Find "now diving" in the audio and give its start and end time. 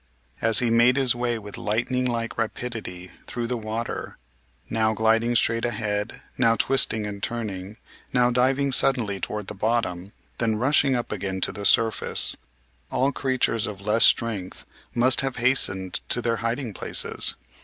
8.11-8.71